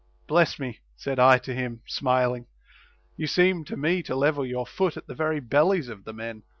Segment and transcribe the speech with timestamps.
[0.25, 0.79] Bless me!
[0.95, 2.47] said I to him, smiling,
[3.17, 6.27] you seem to me to level your foot at the very bellies of the men,
[6.37, 6.49] and to * Odyss.